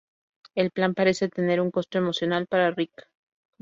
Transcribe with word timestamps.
El 0.55 0.71
plan 0.71 0.95
parece 0.95 1.29
tener 1.29 1.61
un 1.61 1.69
costo 1.69 1.99
emocional 1.99 2.47
para 2.47 2.71
Rick. 2.71 3.07